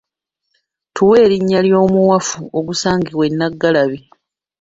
Tuwe 0.95 1.15
erinnya 1.25 1.59
ly’omuwafu 1.67 2.39
ogusangibwa 2.57 3.23
e 3.29 3.31
Nnaggalabi 3.31 3.99